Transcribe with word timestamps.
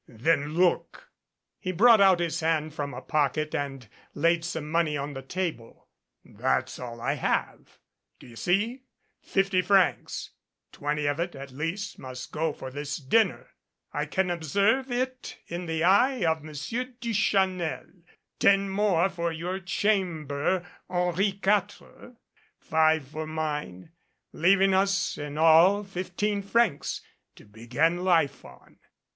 Then 0.07 0.55
look!" 0.55 1.11
He 1.59 1.71
brought 1.71 2.01
out 2.01 2.19
his 2.19 2.39
hand 2.39 2.73
from 2.73 2.91
a 2.91 3.03
pocket 3.03 3.53
and 3.53 3.87
laid 4.15 4.43
some 4.43 4.67
money 4.67 4.97
on 4.97 5.13
the 5.13 5.21
table. 5.21 5.89
"That's 6.25 6.79
all 6.79 6.99
I 6.99 7.13
have, 7.13 7.77
do 8.17 8.25
you 8.25 8.35
see? 8.35 8.61
THE 8.61 8.65
FAIRY 8.65 8.71
GODMOTHER 8.71 9.33
Fifty 9.43 9.61
francs 9.61 10.29
twenty 10.71 11.05
of 11.05 11.19
it 11.19 11.35
at 11.35 11.51
least 11.51 11.99
must 11.99 12.31
go 12.31 12.51
for 12.51 12.71
this 12.71 12.97
din 12.97 13.27
ner 13.27 13.49
I 13.93 14.07
can 14.07 14.31
observe 14.31 14.91
it 14.91 15.37
in 15.45 15.67
the 15.67 15.83
eye 15.83 16.25
of 16.25 16.43
Monsieur 16.43 16.85
Duchanel 16.99 18.01
ten 18.39 18.71
more 18.71 19.07
for 19.07 19.31
your 19.31 19.59
chambre 19.59 20.65
Henri 20.89 21.33
Quatre 21.33 22.15
five 22.57 23.07
for 23.07 23.27
mine 23.27 23.91
leaving 24.33 24.73
us 24.73 25.15
in 25.19 25.37
all 25.37 25.83
fifteen 25.83 26.41
francs 26.41 27.01
to 27.35 27.45
begin 27.45 28.03
life 28.03 28.43
on. 28.43 28.79